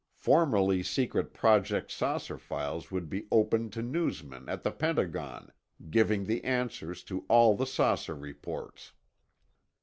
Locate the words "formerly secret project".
0.15-1.91